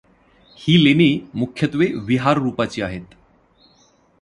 ही 0.57 0.83
लेणी 0.83 1.19
मुख्यत्वे 1.33 1.87
विहार 2.05 2.37
रूपाची 2.37 2.81
आहेत. 2.81 3.05